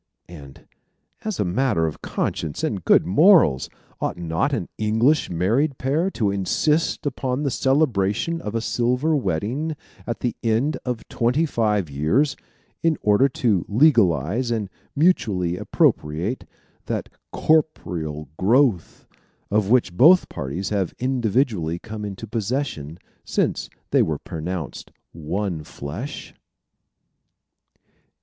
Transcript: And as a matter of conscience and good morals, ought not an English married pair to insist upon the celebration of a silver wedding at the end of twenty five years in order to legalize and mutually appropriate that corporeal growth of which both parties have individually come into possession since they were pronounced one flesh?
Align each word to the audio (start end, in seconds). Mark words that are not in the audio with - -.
And 0.27 0.67
as 1.23 1.39
a 1.39 1.45
matter 1.45 1.85
of 1.85 2.01
conscience 2.01 2.63
and 2.63 2.83
good 2.83 3.05
morals, 3.05 3.69
ought 3.99 4.17
not 4.17 4.51
an 4.51 4.67
English 4.79 5.29
married 5.29 5.77
pair 5.77 6.09
to 6.09 6.31
insist 6.31 7.05
upon 7.05 7.43
the 7.43 7.51
celebration 7.51 8.41
of 8.41 8.55
a 8.55 8.61
silver 8.61 9.15
wedding 9.15 9.75
at 10.07 10.21
the 10.21 10.35
end 10.41 10.75
of 10.85 11.07
twenty 11.07 11.45
five 11.45 11.87
years 11.87 12.35
in 12.81 12.97
order 13.03 13.29
to 13.29 13.63
legalize 13.67 14.49
and 14.49 14.71
mutually 14.95 15.55
appropriate 15.55 16.47
that 16.87 17.07
corporeal 17.31 18.27
growth 18.37 19.05
of 19.51 19.69
which 19.69 19.95
both 19.95 20.29
parties 20.29 20.69
have 20.69 20.95
individually 20.97 21.77
come 21.77 22.03
into 22.03 22.25
possession 22.25 22.97
since 23.23 23.69
they 23.91 24.01
were 24.01 24.17
pronounced 24.17 24.89
one 25.11 25.63
flesh? 25.63 26.33